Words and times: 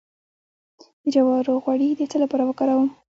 د 1.03 1.05
جوارو 1.15 1.55
غوړي 1.63 1.89
د 1.95 2.01
څه 2.11 2.17
لپاره 2.23 2.43
وکاروم؟ 2.45 2.89